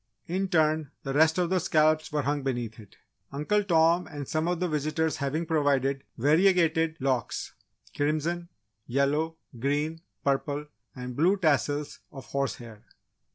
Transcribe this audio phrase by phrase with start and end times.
[0.25, 2.97] In turn, the rest of the scalps were hung beneath it,
[3.31, 7.53] Uncle Tom and some of the visitors having provided variegated locks:
[7.95, 8.49] crimson,
[8.87, 12.83] yellow, green, purple, and blue tassels of horsehair.